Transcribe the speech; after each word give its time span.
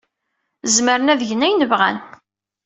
Zemren 0.75 1.11
ad 1.13 1.21
gen 1.29 1.45
ayen 1.45 1.67
bɣan. 1.71 1.97